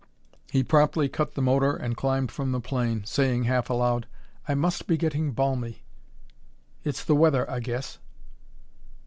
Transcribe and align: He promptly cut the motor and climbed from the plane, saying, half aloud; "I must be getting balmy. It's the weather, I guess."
He 0.51 0.63
promptly 0.63 1.07
cut 1.09 1.33
the 1.35 1.43
motor 1.43 1.75
and 1.75 1.95
climbed 1.95 2.31
from 2.31 2.51
the 2.53 2.59
plane, 2.59 3.03
saying, 3.05 3.43
half 3.43 3.69
aloud; 3.69 4.07
"I 4.47 4.55
must 4.55 4.87
be 4.87 4.97
getting 4.97 5.31
balmy. 5.31 5.83
It's 6.83 7.03
the 7.03 7.13
weather, 7.13 7.47
I 7.47 7.59
guess." 7.59 7.99